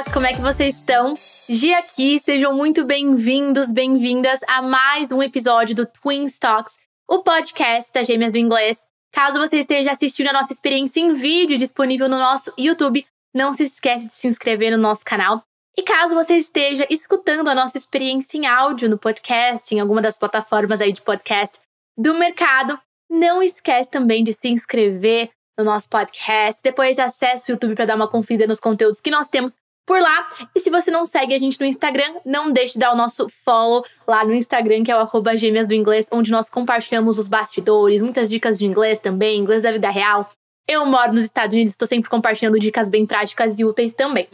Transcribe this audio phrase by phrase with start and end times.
[0.00, 1.14] meninas, como é que vocês estão?
[1.48, 6.74] Gia aqui, sejam muito bem-vindos, bem-vindas a mais um episódio do Twin Talks,
[7.08, 8.84] o podcast das Gêmeas do Inglês.
[9.12, 13.04] Caso você esteja assistindo a nossa experiência em vídeo disponível no nosso YouTube,
[13.34, 15.42] não se esquece de se inscrever no nosso canal.
[15.76, 20.18] E caso você esteja escutando a nossa experiência em áudio no podcast, em alguma das
[20.18, 21.60] plataformas aí de podcast
[21.98, 22.78] do mercado,
[23.10, 26.62] não esquece também de se inscrever no nosso podcast.
[26.62, 30.26] Depois acesse o YouTube para dar uma conferida nos conteúdos que nós temos por lá.
[30.54, 33.28] E se você não segue a gente no Instagram, não deixe de dar o nosso
[33.44, 38.02] follow lá no Instagram, que é o gêmeas do inglês, onde nós compartilhamos os bastidores,
[38.02, 40.30] muitas dicas de inglês também, inglês da vida real.
[40.68, 44.28] Eu moro nos Estados Unidos, estou sempre compartilhando dicas bem práticas e úteis também.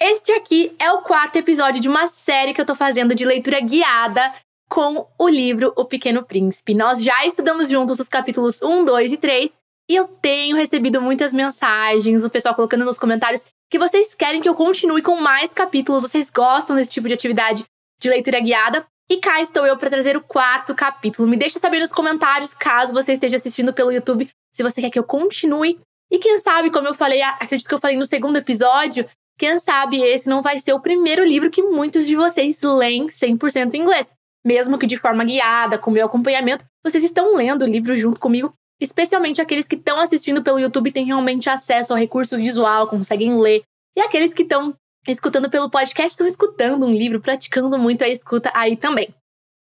[0.00, 3.60] Este aqui é o quarto episódio de uma série que eu tô fazendo de leitura
[3.60, 4.32] guiada
[4.68, 6.72] com o livro O Pequeno Príncipe.
[6.72, 11.32] Nós já estudamos juntos os capítulos 1, 2 e 3 e eu tenho recebido muitas
[11.32, 16.02] mensagens, o pessoal colocando nos comentários que vocês querem que eu continue com mais capítulos,
[16.02, 17.64] vocês gostam desse tipo de atividade
[18.00, 18.84] de leitura guiada.
[19.10, 21.28] E cá estou eu para trazer o quarto capítulo.
[21.28, 24.98] Me deixa saber nos comentários, caso você esteja assistindo pelo YouTube, se você quer que
[24.98, 25.78] eu continue.
[26.10, 30.00] E quem sabe, como eu falei, acredito que eu falei no segundo episódio, quem sabe
[30.00, 34.14] esse não vai ser o primeiro livro que muitos de vocês leem 100% em inglês.
[34.44, 38.52] Mesmo que de forma guiada, com meu acompanhamento, vocês estão lendo o livro junto comigo,
[38.80, 43.38] especialmente aqueles que estão assistindo pelo YouTube e têm realmente acesso ao recurso visual, conseguem
[43.38, 43.62] ler.
[43.96, 44.74] E aqueles que estão
[45.06, 49.14] escutando pelo podcast estão escutando um livro, praticando muito a escuta aí também.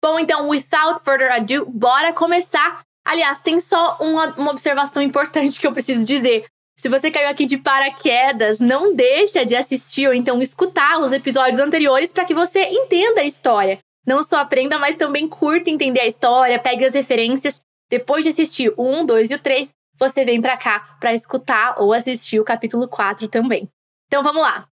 [0.03, 2.83] Bom, então, without further ado, bora começar.
[3.07, 6.45] Aliás, tem só uma, uma observação importante que eu preciso dizer.
[6.79, 11.61] Se você caiu aqui de paraquedas, não deixa de assistir ou então escutar os episódios
[11.61, 13.79] anteriores para que você entenda a história.
[14.07, 17.61] Não só aprenda, mas também curta entender a história, pegue as referências.
[17.91, 21.81] Depois de assistir o 1, 2 e o 3, você vem para cá para escutar
[21.81, 23.69] ou assistir o capítulo 4 também.
[24.07, 24.69] Então vamos lá.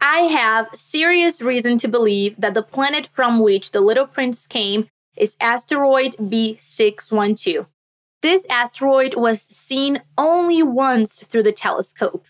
[0.00, 4.88] I have serious reason to believe that the planet from which the little prince came
[5.16, 7.66] is asteroid B612.
[8.20, 12.26] This asteroid was seen only once through the telescope.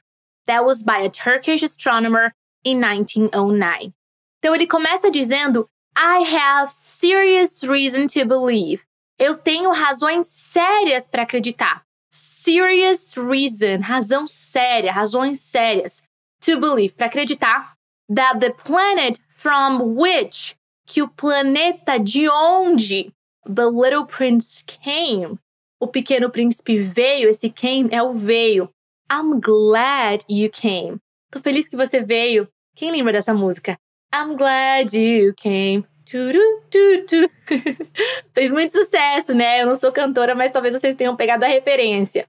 [0.46, 2.32] That was by a Turkish astronomer
[2.64, 3.92] in 1909.
[4.38, 8.84] Então ele começa dizendo I have serious reason to believe.
[9.18, 11.82] Eu tenho razões sérias para acreditar.
[12.10, 16.02] Serious reason, razão séria, razões sérias.
[16.44, 17.74] To believe, para acreditar
[18.14, 20.56] that the planet from which
[20.86, 23.12] que o planeta de onde
[23.44, 25.38] the little prince came,
[25.80, 28.70] o pequeno príncipe veio, esse came é o veio.
[29.10, 30.98] I'm glad you came.
[31.30, 32.48] Tô feliz que você veio.
[32.74, 33.76] Quem lembra dessa música?
[34.14, 35.84] I'm glad you came.
[36.10, 37.28] Turu, turu.
[38.32, 39.60] Fez muito sucesso, né?
[39.60, 42.26] Eu não sou cantora, mas talvez vocês tenham pegado a referência.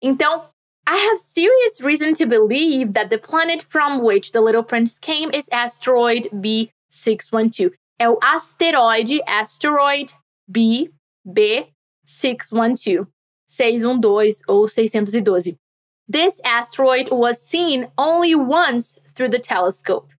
[0.00, 0.48] Então,
[0.86, 5.30] I have serious reason to believe that the planet from which the little prince came
[5.34, 7.72] is asteroid B612.
[7.98, 10.12] É o asteroide, asteroid
[10.48, 10.90] B,
[11.24, 11.66] B
[12.04, 13.08] 612.
[13.48, 15.56] 612 ou 612.
[16.06, 20.12] This asteroid was seen only once through the telescope.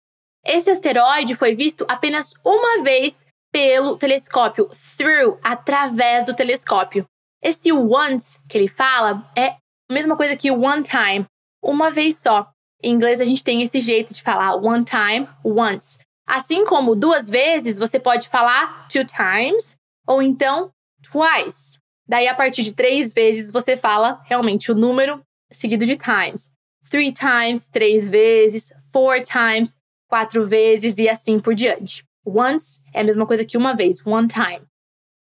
[0.46, 7.06] Esse asteroide foi visto apenas uma vez pelo telescópio, through, através do telescópio.
[7.42, 9.56] Esse once que ele fala é
[9.90, 11.24] a mesma coisa que one time,
[11.62, 12.50] uma vez só.
[12.82, 15.98] Em inglês a gente tem esse jeito de falar one time, once.
[16.26, 20.70] Assim como duas vezes, você pode falar two times ou então
[21.02, 21.78] twice.
[22.06, 26.50] Daí, a partir de três vezes, você fala realmente o número seguido de times.
[26.90, 28.72] Three times, três vezes.
[28.92, 29.76] Four times,
[30.08, 32.04] quatro vezes e assim por diante.
[32.26, 34.62] Once é a mesma coisa que uma vez, one time.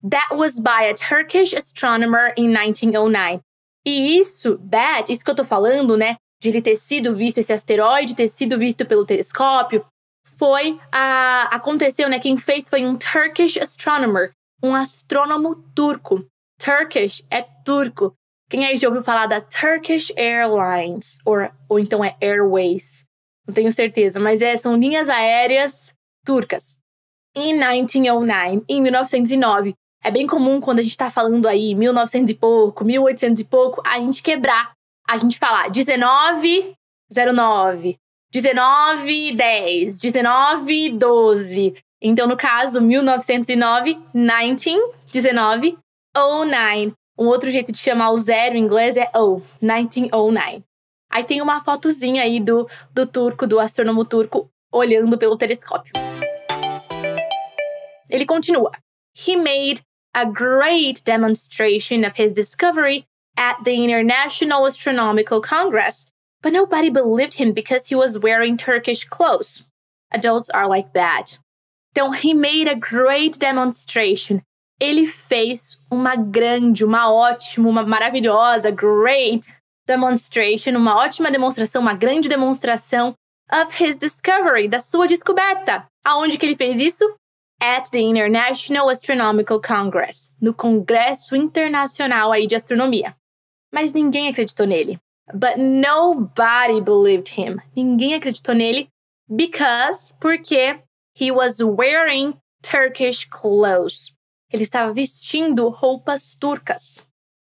[0.09, 3.41] That was by a Turkish astronomer in 1909.
[3.85, 7.53] E isso, that, isso que eu tô falando, né, de ele ter sido visto, esse
[7.53, 9.85] asteroide ter sido visto pelo telescópio,
[10.37, 14.31] foi a aconteceu, né, quem fez foi um Turkish astronomer,
[14.63, 16.25] um astrônomo turco.
[16.59, 18.13] Turkish é turco.
[18.49, 21.37] Quem aí já ouviu falar da Turkish Airlines ou,
[21.69, 23.05] ou então é Airways?
[23.47, 25.93] Não tenho certeza, mas é, são linhas aéreas
[26.25, 26.77] turcas.
[27.35, 29.73] Em 1909, em 1909,
[30.03, 33.81] é bem comum quando a gente está falando aí 1900 e pouco, 1800 e pouco,
[33.85, 34.73] a gente quebrar,
[35.07, 36.75] a gente falar 1909,
[38.33, 41.75] 1910, 1912.
[42.01, 45.77] Então, no caso, 1909, 19,
[46.15, 46.93] 1909.
[47.17, 50.63] Um outro jeito de chamar o zero em inglês é O, 1909.
[51.11, 55.93] Aí tem uma fotozinha aí do, do turco, do astrônomo turco, olhando pelo telescópio.
[58.09, 58.71] Ele continua.
[59.13, 59.81] He made
[60.13, 63.05] a great demonstration of his discovery
[63.37, 66.05] at the International Astronomical Congress
[66.41, 69.63] But nobody believed him because he was wearing Turkish clothes.
[70.11, 71.37] Adults are like that.
[71.93, 74.41] Então, he made a great demonstration.
[74.79, 79.45] Ele fez uma grande, uma ótima, uma maravilhosa, great
[79.91, 83.13] demonstration, uma ótima demonstração, uma grande demonstração
[83.51, 85.85] of his discovery, da sua descoberta.
[86.05, 87.03] Aonde que ele fez isso?
[87.61, 93.15] At the International Astronomical Congress, no Congresso Internacional aí de Astronomia.
[93.73, 94.97] Mas ninguém acreditou nele.
[95.33, 97.59] But nobody believed him.
[97.75, 98.87] Ninguém acreditou nele
[99.29, 100.79] because, porque
[101.13, 102.33] he was wearing
[102.63, 104.11] Turkish clothes.
[104.51, 107.05] Ele estava vestindo roupas turcas.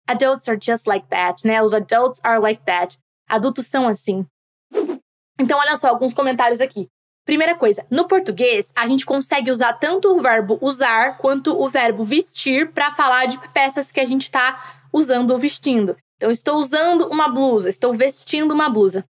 [0.07, 1.62] Adults are just like that, né?
[1.62, 2.98] Os adults are like that.
[3.27, 4.25] Adultos são assim.
[5.39, 6.88] Então, olha só alguns comentários aqui.
[7.25, 12.03] Primeira coisa, no português, a gente consegue usar tanto o verbo usar quanto o verbo
[12.03, 15.95] vestir para falar de peças que a gente está usando ou vestindo.
[16.18, 19.06] Então, estou usando uma blusa, estou vestindo uma blusa.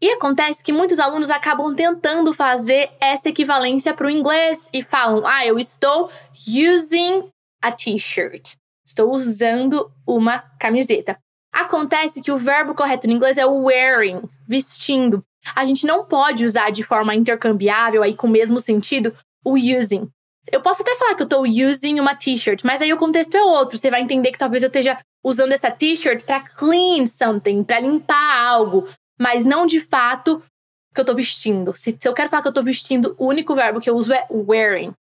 [0.00, 5.26] E acontece que muitos alunos acabam tentando fazer essa equivalência para o inglês e falam:
[5.26, 6.10] ah, eu estou
[6.46, 7.30] using
[7.62, 8.56] a t-shirt.
[8.86, 11.18] Estou usando uma camiseta.
[11.52, 15.24] Acontece que o verbo correto no inglês é wearing, vestindo
[15.54, 20.08] a gente não pode usar de forma intercambiável, aí com o mesmo sentido, o using.
[20.50, 23.42] Eu posso até falar que eu tô using uma t-shirt, mas aí o contexto é
[23.42, 23.76] outro.
[23.76, 28.46] Você vai entender que talvez eu esteja usando essa t-shirt para clean something, para limpar
[28.46, 28.88] algo,
[29.20, 30.42] mas não de fato
[30.94, 31.76] que eu tô vestindo.
[31.76, 34.12] Se, se eu quero falar que eu tô vestindo, o único verbo que eu uso
[34.12, 34.92] é wearing.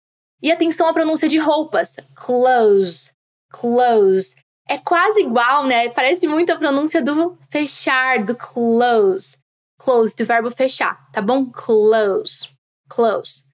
[0.42, 1.96] E atenção à pronúncia de roupas.
[2.14, 3.12] Clothes,
[3.54, 4.34] clothes.
[4.68, 5.88] É quase igual, né?
[5.90, 9.36] Parece muito a pronúncia do fechar, do close.
[9.78, 11.50] Close, do verbo fechar, tá bom?
[11.50, 12.48] Close.
[12.88, 13.44] Close.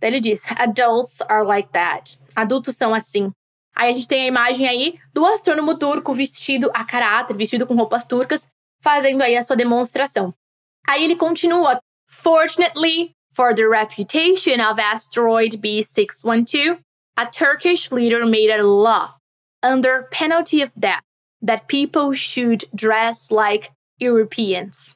[0.00, 2.18] Daí ele diz: Adults are like that.
[2.34, 3.30] Adultos são assim.
[3.74, 7.74] Aí a gente tem a imagem aí do astrônomo turco vestido a caráter, vestido com
[7.74, 8.46] roupas turcas,
[8.82, 10.34] fazendo aí a sua demonstração.
[10.88, 11.78] Aí ele continua:
[12.10, 16.78] Fortunately for the reputation of asteroid B612,
[17.16, 19.15] a Turkish leader made a law
[19.62, 21.02] under penalty of death
[21.42, 24.94] that people should dress like Europeans.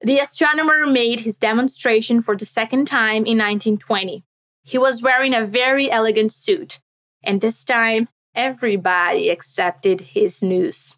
[0.00, 4.24] The astronomer made his demonstration for the second time in 1920.
[4.64, 6.80] He was wearing a very elegant suit,
[7.22, 10.94] and this time everybody accepted his news.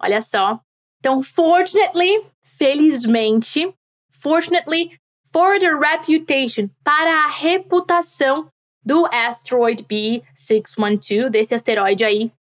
[0.00, 0.60] Olha só.
[1.00, 2.18] Então, fortunately,
[2.58, 3.74] felizmente,
[4.10, 4.98] fortunately,
[5.32, 8.48] for the reputation, para a reputação
[8.84, 12.32] do asteroid B612, desse asteroide aí,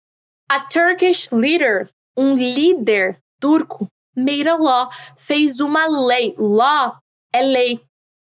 [0.51, 6.35] a Turkish leader, um líder turco, made a law, fez uma lei.
[6.39, 6.99] Law
[7.33, 7.81] é lei.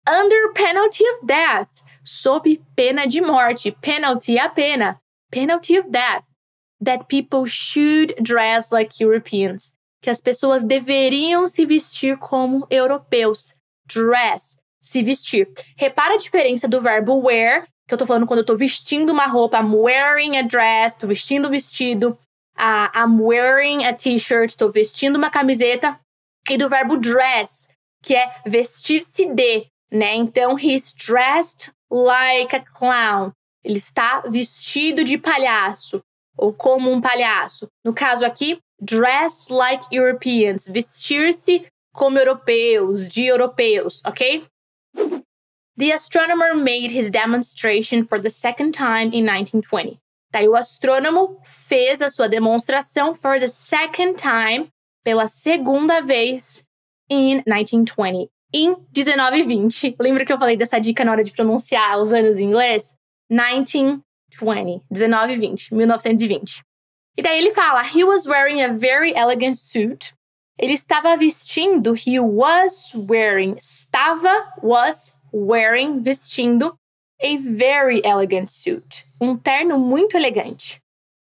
[0.08, 3.72] Under penalty of death, sob pena de morte.
[3.72, 4.98] Penalty a pena.
[5.30, 6.24] Penalty of death.
[6.80, 9.72] That people should dress like Europeans.
[10.02, 13.54] Que as pessoas deveriam se vestir como europeus.
[13.86, 15.48] Dress, se vestir.
[15.76, 19.26] Repara a diferença do verbo wear, que eu tô falando quando eu tô vestindo uma
[19.26, 19.58] roupa.
[19.58, 22.18] I'm wearing a dress, tô vestindo um vestido
[22.56, 25.98] a I'm wearing a t-shirt, estou vestindo uma camiseta,
[26.48, 27.68] e do verbo dress,
[28.02, 30.14] que é vestir-se de, né?
[30.14, 33.32] Então, he's dressed like a clown.
[33.64, 36.00] Ele está vestido de palhaço,
[36.36, 37.66] ou como um palhaço.
[37.84, 44.44] No caso aqui, dress like Europeans, vestir-se como europeus, de europeus, ok?
[45.78, 50.00] The astronomer made his demonstration for the second time in 1920.
[50.32, 54.70] Daí o astrônomo fez a sua demonstração for the second time,
[55.04, 56.62] pela segunda vez,
[57.10, 58.30] in 1920.
[58.54, 59.96] Em 1920.
[60.00, 62.94] Lembra que eu falei dessa dica na hora de pronunciar os anos em inglês?
[63.30, 64.82] 1920.
[64.90, 65.74] 1920.
[65.74, 66.62] 1920.
[67.18, 70.14] E daí ele fala: He was wearing a very elegant suit.
[70.58, 74.30] Ele estava vestindo, he was wearing, estava,
[74.62, 76.74] was wearing, vestindo
[77.22, 80.78] a very elegant suit, um terno muito elegante.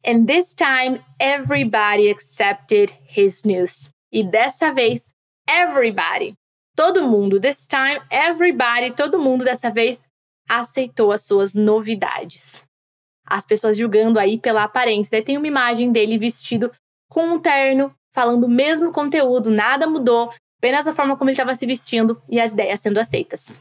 [0.05, 3.91] And this time everybody accepted his news.
[4.13, 5.13] E dessa vez,
[5.49, 6.35] everybody,
[6.77, 10.07] todo mundo, this time everybody, todo mundo dessa vez
[10.49, 12.63] aceitou as suas novidades.
[13.27, 15.11] As pessoas julgando aí pela aparência.
[15.11, 16.73] Daí tem uma imagem dele vestido
[17.11, 21.55] com um terno, falando o mesmo conteúdo, nada mudou, apenas a forma como ele estava
[21.55, 23.53] se vestindo e as ideias sendo aceitas.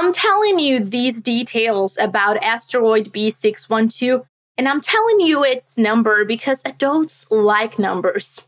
[0.00, 4.24] I'm telling you these details about asteroid B612,
[4.56, 8.40] and I'm telling you its number because adults like numbers.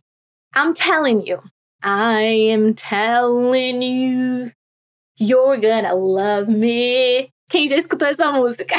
[0.54, 1.42] I'm telling you.
[1.82, 4.52] I am telling you.
[5.18, 7.28] You're gonna love me.
[7.50, 8.74] Quem já escutou essa música?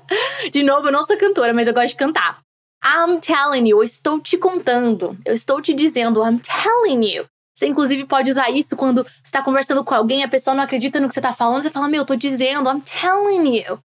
[0.50, 2.38] de novo, eu não sou cantora, mas eu gosto de cantar.
[2.82, 5.14] I'm telling you, eu estou te contando.
[5.26, 7.26] Eu estou te dizendo, I'm telling you.
[7.54, 10.98] Você, inclusive, pode usar isso quando você está conversando com alguém, a pessoa não acredita
[10.98, 13.78] no que você está falando, você fala, meu, eu tô dizendo, I'm telling you.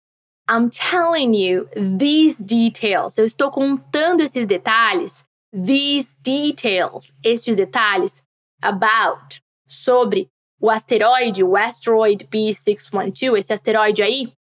[0.50, 3.18] I'm telling you these details.
[3.18, 5.22] Eu estou contando esses detalhes.
[5.52, 7.12] These details.
[7.22, 8.22] Estes detalhes
[8.62, 9.40] about.
[9.68, 14.32] Sobre o asteroide, o asteroid B612, esse asteroide aí.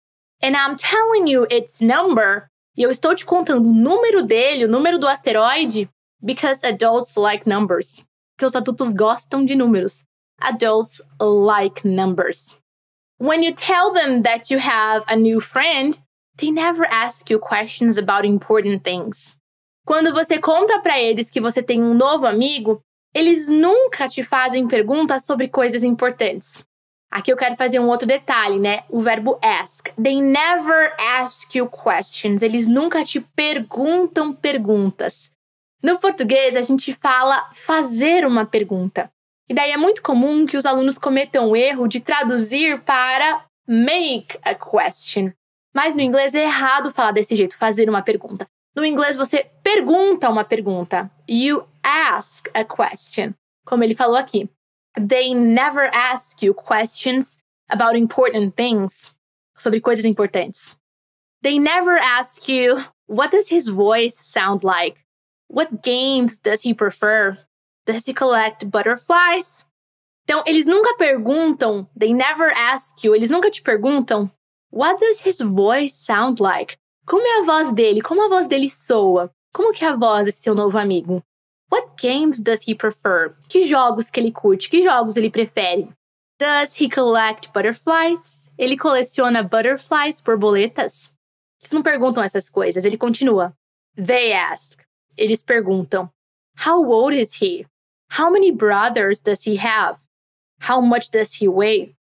[0.42, 2.48] And I'm telling you its number.
[2.78, 5.90] E eu estou te contando o número dele, o número do asteroide,
[6.22, 8.02] because adults like numbers
[8.38, 10.04] que os adultos gostam de números.
[10.40, 12.56] Adults like numbers.
[13.20, 16.00] When you tell them that you have a new friend,
[16.38, 19.36] they never ask you questions about important things.
[19.86, 22.80] Quando você conta para eles que você tem um novo amigo,
[23.16, 26.64] eles nunca te fazem perguntas sobre coisas importantes.
[27.10, 28.84] Aqui eu quero fazer um outro detalhe, né?
[28.90, 29.90] O verbo ask.
[29.96, 32.42] They never ask you questions.
[32.42, 35.32] Eles nunca te perguntam perguntas.
[35.82, 39.12] No português, a gente fala fazer uma pergunta.
[39.50, 44.38] E daí é muito comum que os alunos cometam o erro de traduzir para make
[44.44, 45.32] a question.
[45.74, 48.48] Mas no inglês é errado falar desse jeito, fazer uma pergunta.
[48.76, 51.10] No inglês você pergunta uma pergunta.
[51.30, 53.34] You ask a question.
[53.66, 54.50] Como ele falou aqui.
[54.96, 57.38] They never ask you questions
[57.70, 59.14] about important things.
[59.56, 60.76] Sobre coisas importantes.
[61.42, 62.76] They never ask you,
[63.08, 65.00] what does his voice sound like?
[65.50, 67.38] What games does he prefer?
[67.86, 69.66] Does he collect butterflies?
[70.26, 74.30] Então, eles nunca perguntam, they never ask you, eles nunca te perguntam,
[74.70, 76.78] what does his voice sound like?
[77.06, 78.02] Como é a voz dele?
[78.02, 79.32] Como a voz dele soa?
[79.54, 81.24] Como que é a voz desse seu novo amigo?
[81.72, 83.36] What games does he prefer?
[83.48, 84.70] Que jogos que ele curte?
[84.70, 85.88] Que jogos ele prefere?
[86.38, 88.44] Does he collect butterflies?
[88.58, 91.10] Ele coleciona butterflies, borboletas?
[91.62, 93.54] Eles não perguntam essas coisas, ele continua.
[93.96, 94.87] They ask.
[95.18, 96.10] Eles perguntam:
[96.56, 97.66] How old is he?
[98.10, 100.00] How many brothers does he have?
[100.62, 101.96] How much does he weigh?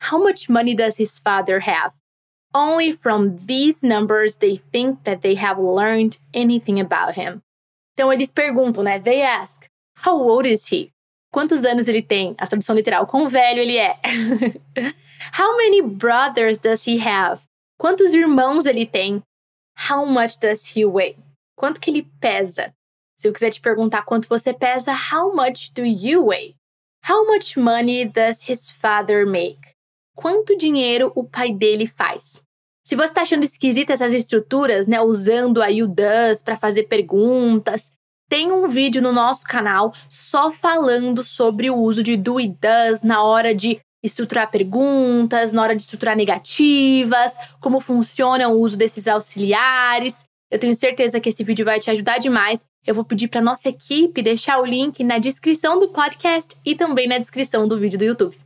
[0.00, 1.94] How much money does his father have?
[2.54, 7.42] Only from these numbers they think that they have learned anything about him.
[7.94, 9.02] Então eles perguntam, né?
[9.02, 10.90] They ask, How old is he?
[11.32, 12.34] Quantos anos ele tem?
[12.38, 13.96] A tradução literal, quão velho ele é.
[15.32, 17.42] How many brothers does he have?
[17.78, 19.22] Quantos irmãos ele tem?
[19.88, 21.16] How much does he weigh?
[21.60, 22.72] Quanto que ele pesa?
[23.18, 26.56] Se eu quiser te perguntar quanto você pesa, how much do you weigh?
[27.06, 29.74] How much money does his father make?
[30.16, 32.40] Quanto dinheiro o pai dele faz?
[32.82, 37.92] Se você está achando esquisita essas estruturas, né, usando aí o does para fazer perguntas,
[38.26, 43.02] tem um vídeo no nosso canal só falando sobre o uso de do e does
[43.02, 49.06] na hora de estruturar perguntas, na hora de estruturar negativas, como funciona o uso desses
[49.06, 50.24] auxiliares.
[50.50, 52.66] Eu tenho certeza que esse vídeo vai te ajudar demais.
[52.84, 57.06] Eu vou pedir para nossa equipe deixar o link na descrição do podcast e também
[57.06, 58.38] na descrição do vídeo do YouTube.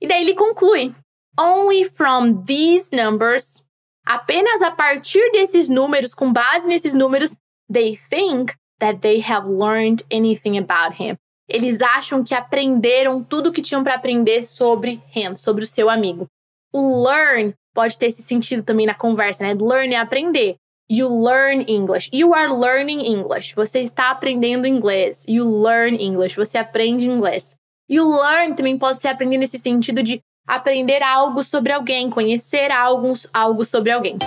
[0.00, 0.94] E daí ele conclui:
[1.38, 3.64] Only from these numbers,
[4.06, 7.36] apenas a partir desses números, com base nesses números,
[7.72, 11.16] they think that they have learned anything about him.
[11.48, 16.26] Eles acham que aprenderam tudo que tinham para aprender sobre him, sobre o seu amigo.
[16.72, 19.54] O learn pode ter esse sentido também na conversa, né?
[19.54, 20.56] Learn é aprender.
[20.88, 22.10] You learn English.
[22.12, 23.54] You are learning English.
[23.54, 25.24] Você está aprendendo inglês.
[25.26, 26.36] You learn English.
[26.36, 27.56] Você aprende inglês.
[27.88, 33.14] You learn também pode ser aprender nesse sentido de aprender algo sobre alguém, conhecer algo,
[33.32, 34.18] algo sobre alguém.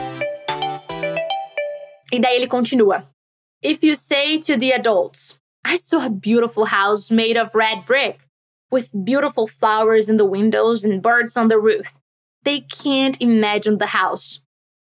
[2.11, 3.07] E daí ele continua.
[3.61, 8.19] If you say to the adults, I saw a beautiful house made of red brick
[8.71, 11.97] with beautiful flowers in the windows and birds on the roof.
[12.43, 14.39] They can't imagine the house.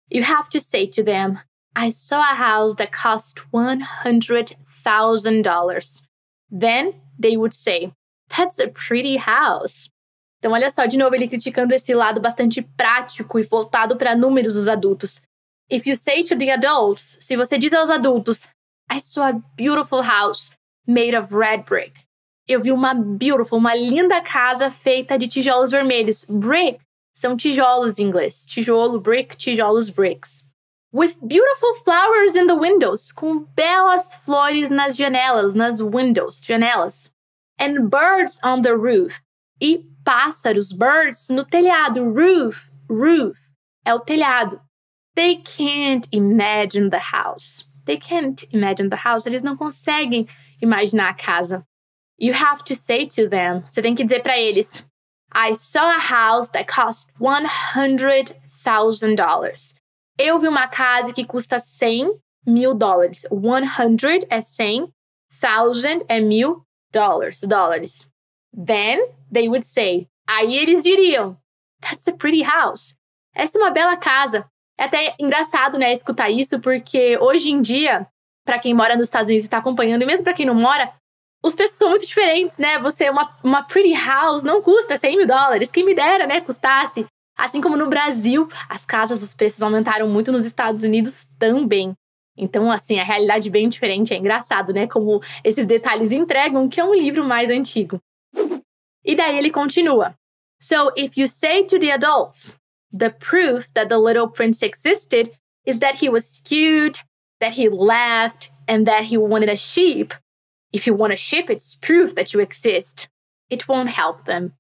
[0.10, 1.40] You have to say to them,
[1.76, 6.04] I saw a house that cost $100,000.
[6.52, 7.92] Then they would say,
[8.30, 9.90] That's a pretty house.
[10.40, 14.56] Então, olha só, de novo, ele criticando esse lado bastante prático e voltado para números
[14.56, 15.22] dos adultos.
[15.70, 18.46] If you say to the adults, se você diz aos adultos,
[18.92, 20.52] I saw a beautiful house
[20.86, 21.94] made of red brick.
[22.48, 26.24] Eu vi uma beautiful, uma linda casa feita de tijolos vermelhos.
[26.26, 26.80] Brick
[27.16, 28.46] são tijolos em inglês.
[28.46, 30.44] Tijolo, brick, tijolos, bricks
[30.94, 37.10] with beautiful flowers in the windows, com belas flores nas janelas, nas windows, janelas.
[37.60, 39.24] And birds on the roof.
[39.60, 43.50] E pássaros, birds, no telhado, roof, roof,
[43.86, 44.62] é o telhado.
[45.16, 47.66] They can't imagine the house.
[47.86, 49.26] They can't imagine the house.
[49.26, 50.28] Eles não conseguem
[50.62, 51.66] imaginar a casa.
[52.20, 54.86] You have to say to them, você tem que dizer para eles,
[55.34, 59.74] I saw a house that cost $100,000.
[60.18, 63.26] Eu vi uma casa que custa 100 mil dólares.
[63.30, 64.94] 100 é 100,
[65.42, 68.08] 1000 é mil, dollars, dólares.
[68.54, 71.38] Then they would say, aí eles diriam,
[71.82, 72.94] that's a pretty house.
[73.34, 74.46] Essa é uma bela casa.
[74.78, 78.08] É até engraçado, né, escutar isso, porque hoje em dia,
[78.46, 80.94] para quem mora nos Estados Unidos e tá acompanhando, e mesmo para quem não mora,
[81.44, 82.80] os preços são muito diferentes, né?
[82.80, 85.70] Você, uma, uma pretty house não custa 100 mil dólares.
[85.70, 87.06] Quem me dera, né, custasse.
[87.38, 91.94] Assim como no Brasil, as casas, os preços aumentaram muito nos Estados Unidos também.
[92.38, 94.14] Então, assim, a realidade é bem diferente.
[94.14, 94.88] É engraçado, né?
[94.88, 98.00] Como esses detalhes entregam que é um livro mais antigo.
[99.06, 100.16] E daí ele continua.
[100.62, 102.54] So, if you say to the adults,
[102.92, 105.32] the proof that the little prince existed
[105.66, 107.04] is that he was cute,
[107.40, 110.14] that he laughed, and that he wanted a sheep.
[110.72, 113.10] If you want a sheep, it's proof that you exist.
[113.50, 114.54] It won't help them.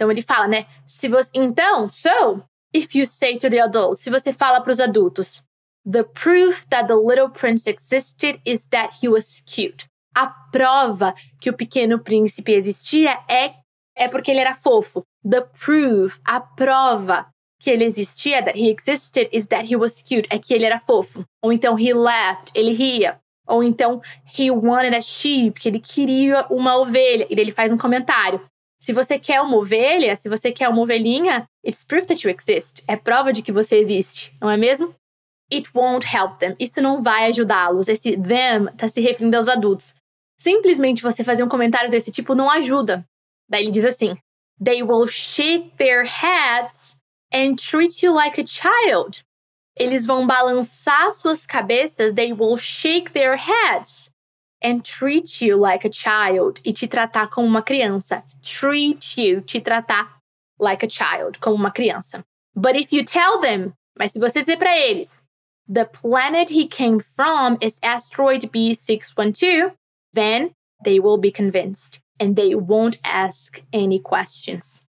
[0.00, 0.64] Então ele fala, né?
[0.86, 2.42] Se você, então, so,
[2.74, 5.42] if you say to the adults, se você fala para os adultos,
[5.84, 9.86] The proof that the little prince existed is that he was cute.
[10.14, 13.54] A prova que o pequeno príncipe existia é,
[13.96, 15.02] é porque ele era fofo.
[15.28, 17.26] The proof, a prova
[17.60, 20.26] que ele existia, that he existed, is that he was cute.
[20.30, 21.24] É que ele era fofo.
[21.42, 23.18] Ou então, he laughed, ele ria.
[23.46, 24.00] Ou então,
[24.38, 27.26] he wanted a sheep, que ele queria uma ovelha.
[27.28, 28.40] E ele faz um comentário.
[28.82, 32.82] Se você quer uma ovelha, se você quer uma ovelhinha, it's proof that you exist.
[32.88, 34.94] É prova de que você existe, não é mesmo?
[35.52, 36.56] It won't help them.
[36.58, 37.88] Isso não vai ajudá-los.
[37.88, 39.94] Esse them tá se referindo aos adultos.
[40.38, 43.04] Simplesmente você fazer um comentário desse tipo não ajuda.
[43.48, 44.16] Daí ele diz assim:
[44.64, 46.96] They will shake their heads
[47.34, 49.22] and treat you like a child.
[49.76, 54.09] Eles vão balançar suas cabeças, they will shake their heads
[54.62, 58.22] and treat you like a child e te tratar como uma criança.
[58.42, 60.08] Treat you, te tratar
[60.58, 62.24] like a child, como uma criança.
[62.54, 65.22] But if you tell them, mas se você dizer para eles,
[65.68, 69.72] the planet he came from is asteroid B612,
[70.12, 70.52] then
[70.84, 74.82] they will be convinced and they won't ask any questions.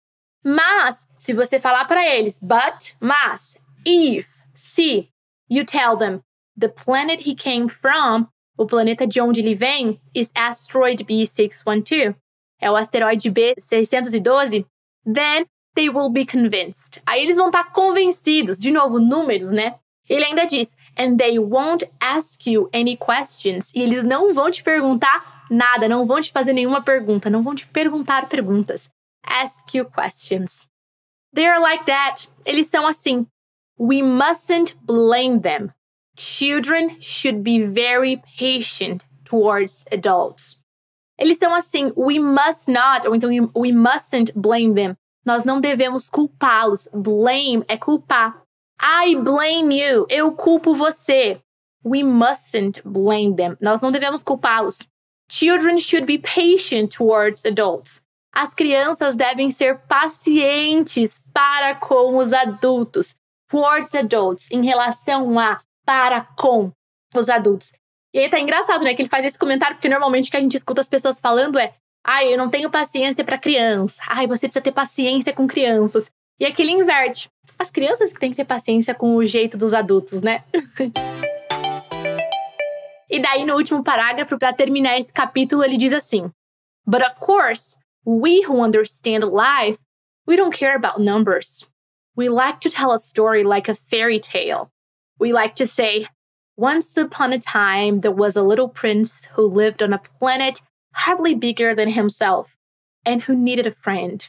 [0.43, 5.11] Mas, se você falar para eles, but, mas, if, se,
[5.49, 6.23] you tell them,
[6.57, 8.29] the planet he came from,
[8.61, 12.15] o planeta de onde ele vem, is asteroid B612,
[12.61, 14.67] é o asteroide B612,
[15.07, 17.01] then they will be convinced.
[17.07, 19.77] Aí eles vão estar tá convencidos, de novo, números, né?
[20.07, 23.73] Ele ainda diz: And they won't ask you any questions.
[23.75, 27.55] E eles não vão te perguntar nada, não vão te fazer nenhuma pergunta, não vão
[27.55, 28.91] te perguntar perguntas.
[29.25, 30.67] Ask you questions.
[31.35, 32.29] They are like that.
[32.45, 33.27] Eles são assim.
[33.79, 35.71] We mustn't blame them.
[36.21, 40.59] Children should be very patient towards adults.
[41.19, 41.95] Eles são assim.
[41.97, 44.99] We must not, ou então we mustn't blame them.
[45.25, 46.89] Nós não devemos culpá-los.
[46.93, 48.43] Blame é culpar.
[48.79, 50.07] I blame you.
[50.11, 51.41] Eu culpo você.
[51.83, 53.57] We mustn't blame them.
[53.59, 54.81] Nós não devemos culpá-los.
[55.31, 58.03] Children should be patient towards adults.
[58.31, 63.15] As crianças devem ser pacientes para com os adultos.
[63.49, 66.71] Towards adults, em relação a, para com
[67.15, 67.73] os adultos.
[68.13, 68.95] E aí tá engraçado, né?
[68.95, 71.59] Que ele faz esse comentário, porque normalmente o que a gente escuta as pessoas falando
[71.59, 74.03] é: ai, eu não tenho paciência para criança.
[74.09, 76.11] Ai, você precisa ter paciência com crianças.
[76.39, 77.29] E aqui ele inverte.
[77.59, 80.43] As crianças que têm que ter paciência com o jeito dos adultos, né?
[83.11, 86.31] e daí, no último parágrafo, para terminar esse capítulo, ele diz assim:
[86.87, 89.79] But of course, we who understand life,
[90.27, 91.69] we don't care about numbers.
[92.17, 94.69] We like to tell a story like a fairy tale.
[95.21, 96.07] We like to say,
[96.57, 100.61] Once upon a time, there was a little prince who lived on a planet
[100.95, 102.57] hardly bigger than himself
[103.05, 104.29] and who needed a friend.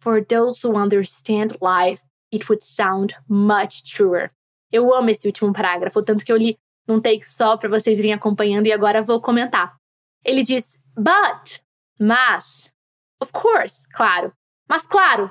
[0.00, 4.30] For those who understand life, it would sound much truer.
[4.72, 8.14] Eu amo esse último parágrafo, tanto que eu li num take só para vocês irem
[8.14, 9.76] acompanhando e agora vou comentar.
[10.24, 11.60] Ele diz, but,
[12.00, 12.70] mas,
[13.20, 14.32] of course, claro,
[14.68, 15.30] mas claro,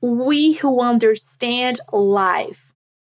[0.00, 2.72] we who understand life,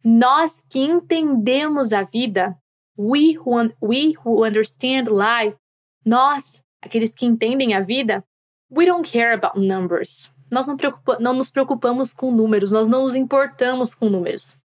[0.03, 2.57] nós que entendemos a vida,
[2.97, 5.57] we who, we who understand life,
[6.05, 8.23] nós, aqueles que entendem a vida,
[8.71, 10.31] we don't care about numbers.
[10.51, 10.75] Nós não,
[11.19, 14.57] não nos preocupamos com números, nós não nos importamos com números.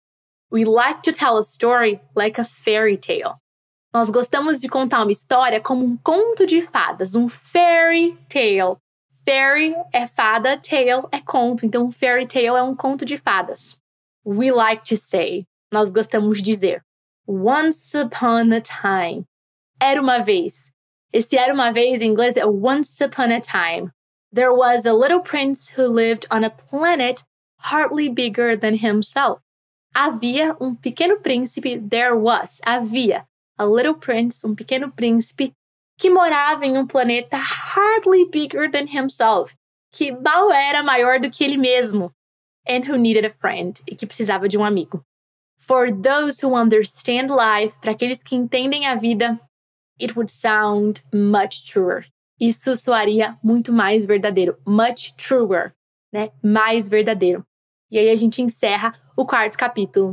[0.51, 3.35] We like to tell a story like a fairy tale.
[3.93, 8.77] Nós gostamos de contar uma história como um conto de fadas, um fairy tale.
[9.25, 13.77] Fairy é fada, tale é conto, então fairy tale é um conto de fadas.
[14.25, 16.81] We like to say, nós gostamos de dizer,
[17.27, 19.25] once upon a time.
[19.81, 20.71] Era uma vez.
[21.11, 23.91] Esse era uma vez em inglês é once upon a time.
[24.31, 27.23] There was a little prince who lived on a planet
[27.59, 29.41] hardly bigger than himself.
[29.95, 33.25] Havia um pequeno príncipe, there was, havia,
[33.59, 35.53] a little prince, um pequeno príncipe,
[35.99, 39.55] que morava em um planeta hardly bigger than himself,
[39.91, 42.11] que mal era maior do que ele mesmo,
[42.67, 45.03] and who needed a friend, e que precisava de um amigo.
[45.59, 49.39] For those who understand life, para aqueles que entendem a vida,
[50.01, 52.05] it would sound much truer.
[52.39, 55.73] Isso soaria muito mais verdadeiro, much truer,
[56.11, 56.31] né?
[56.43, 57.45] Mais verdadeiro.
[57.89, 60.11] E aí a gente encerra o quarto capítulo.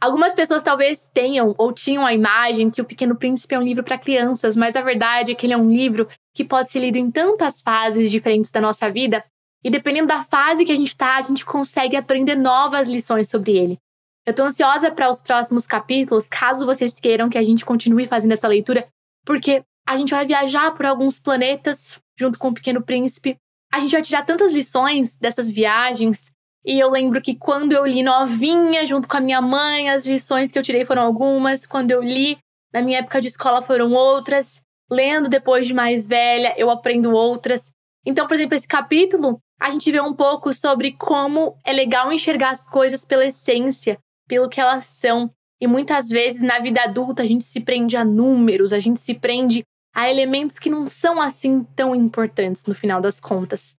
[0.00, 3.82] Algumas pessoas talvez tenham ou tinham a imagem que O Pequeno Príncipe é um livro
[3.82, 6.96] para crianças, mas a verdade é que ele é um livro que pode ser lido
[6.96, 9.24] em tantas fases diferentes da nossa vida,
[9.66, 13.58] e dependendo da fase que a gente está, a gente consegue aprender novas lições sobre
[13.58, 13.76] ele.
[14.24, 18.30] Eu estou ansiosa para os próximos capítulos, caso vocês queiram que a gente continue fazendo
[18.30, 18.86] essa leitura,
[19.24, 23.36] porque a gente vai viajar por alguns planetas junto com o Pequeno Príncipe.
[23.74, 26.30] A gente vai tirar tantas lições dessas viagens
[26.64, 30.52] e eu lembro que quando eu li novinha, junto com a minha mãe, as lições
[30.52, 31.66] que eu tirei foram algumas.
[31.66, 32.38] Quando eu li
[32.72, 34.60] na minha época de escola foram outras.
[34.88, 37.72] Lendo depois de mais velha, eu aprendo outras.
[38.06, 42.50] Então, por exemplo, esse capítulo, a gente vê um pouco sobre como é legal enxergar
[42.50, 45.30] as coisas pela essência, pelo que elas são.
[45.60, 49.14] E muitas vezes na vida adulta a gente se prende a números, a gente se
[49.14, 49.64] prende
[49.94, 53.74] a elementos que não são assim tão importantes no final das contas.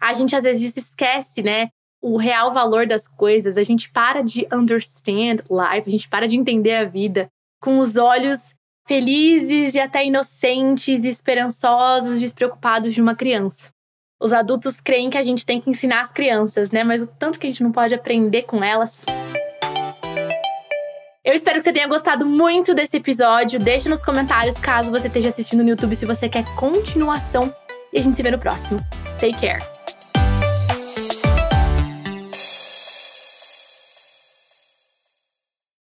[0.00, 1.68] A gente às vezes esquece, né,
[2.00, 6.36] o real valor das coisas, a gente para de understand life, a gente para de
[6.36, 7.26] entender a vida
[7.60, 8.54] com os olhos
[8.86, 13.70] felizes e até inocentes esperançosos, despreocupados de uma criança.
[14.22, 16.82] Os adultos creem que a gente tem que ensinar as crianças, né?
[16.82, 19.04] Mas o tanto que a gente não pode aprender com elas.
[21.22, 23.58] Eu espero que você tenha gostado muito desse episódio.
[23.58, 27.54] Deixe nos comentários caso você esteja assistindo no YouTube se você quer continuação.
[27.92, 28.78] E a gente se vê no próximo.
[29.18, 29.75] Take care!